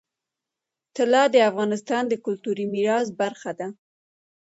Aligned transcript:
طلا 0.95 1.23
د 1.31 1.35
افغانستان 1.49 2.03
د 2.07 2.13
کلتوري 2.25 2.65
میراث 2.73 3.07
برخه 3.21 3.51
ده. 3.59 3.67